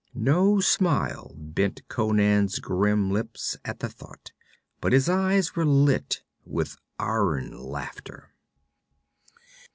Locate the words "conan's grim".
1.87-3.11